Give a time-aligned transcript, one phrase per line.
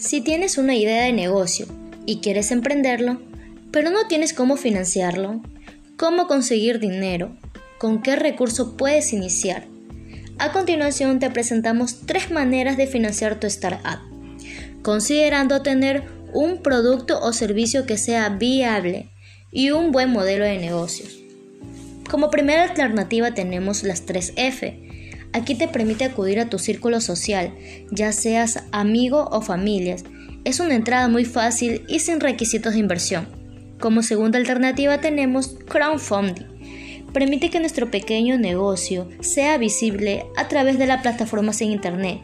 [0.00, 1.66] Si tienes una idea de negocio
[2.06, 3.20] y quieres emprenderlo,
[3.70, 5.42] pero no tienes cómo financiarlo,
[5.98, 7.36] cómo conseguir dinero,
[7.76, 9.66] con qué recurso puedes iniciar.
[10.38, 14.00] A continuación te presentamos tres maneras de financiar tu startup,
[14.80, 19.10] considerando tener un producto o servicio que sea viable
[19.52, 21.18] y un buen modelo de negocios.
[22.08, 24.89] Como primera alternativa tenemos las 3F.
[25.32, 27.54] Aquí te permite acudir a tu círculo social,
[27.90, 30.04] ya seas amigo o familias.
[30.44, 33.28] Es una entrada muy fácil y sin requisitos de inversión.
[33.78, 36.46] Como segunda alternativa tenemos crowdfunding.
[37.12, 42.20] Permite que nuestro pequeño negocio sea visible a través de las plataformas en Internet,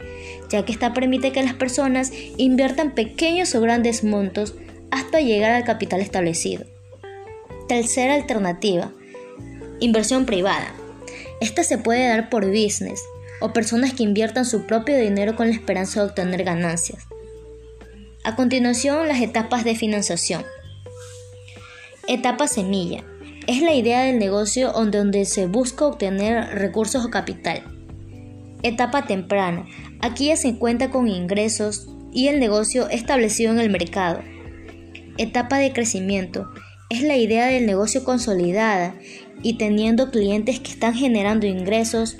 [0.48, 4.54] ya que esta permite que las personas inviertan pequeños o grandes montos
[4.90, 6.64] hasta llegar al capital establecido.
[7.68, 8.92] Tercera alternativa,
[9.80, 10.72] inversión privada.
[11.40, 13.02] Esta se puede dar por business
[13.40, 17.06] o personas que inviertan su propio dinero con la esperanza de obtener ganancias.
[18.24, 20.44] A continuación, las etapas de financiación.
[22.08, 23.04] Etapa semilla.
[23.46, 27.62] Es la idea del negocio donde se busca obtener recursos o capital.
[28.62, 29.66] Etapa temprana.
[30.00, 34.22] Aquí ya se cuenta con ingresos y el negocio establecido en el mercado.
[35.18, 36.48] Etapa de crecimiento
[36.88, 38.94] es la idea del negocio consolidada
[39.42, 42.16] y teniendo clientes que están generando ingresos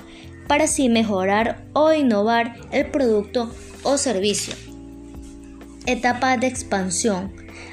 [0.49, 3.51] para así mejorar o innovar el producto
[3.83, 4.55] o servicio.
[5.87, 7.33] Etapa de expansión.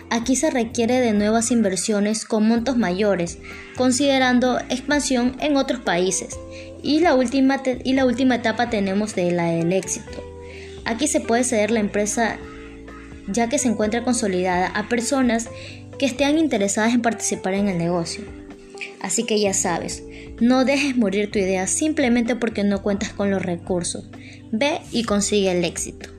[0.10, 3.40] Aquí se requiere de nuevas inversiones con montos mayores,
[3.76, 6.38] considerando expansión en otros países.
[6.84, 10.24] Y la última, y la última etapa tenemos de la del éxito.
[10.86, 12.38] Aquí se puede ceder la empresa
[13.28, 15.50] ya que se encuentra consolidada a personas
[15.98, 18.24] que estén interesadas en participar en el negocio.
[19.02, 20.04] Así que ya sabes,
[20.40, 24.10] no dejes morir tu idea simplemente porque no cuentas con los recursos.
[24.52, 26.13] Ve y consigue el éxito.